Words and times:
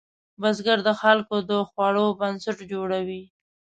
بزګر 0.41 0.79
د 0.87 0.89
خلکو 1.01 1.35
د 1.49 1.51
خوړو 1.69 2.05
بنسټ 2.19 2.57
جوړوي 2.71 3.21